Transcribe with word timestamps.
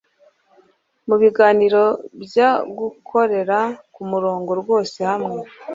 mubiganiro 1.07 1.83
bya 2.23 2.49
Gukorera 2.77 3.59
kumurongo 3.93 4.51
rwose 4.61 4.97
hamwe 5.09 5.39